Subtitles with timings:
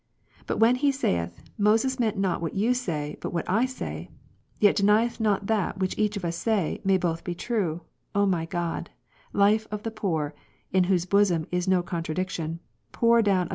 [0.47, 4.09] But when he saith," Moses meant not what you say, but what I say,"
[4.59, 7.81] yet denieth not that what each of us say, may both be true,
[8.15, 8.89] O my God,
[9.31, 10.33] life of the poor,
[10.73, 12.61] in Whose bosom is no contradiction,
[12.91, 13.49] pour down a.